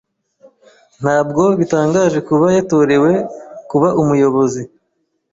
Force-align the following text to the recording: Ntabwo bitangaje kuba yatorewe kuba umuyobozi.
Ntabwo 1.01 1.43
bitangaje 1.59 2.19
kuba 2.29 2.45
yatorewe 2.55 3.11
kuba 3.69 3.89
umuyobozi. 4.01 4.61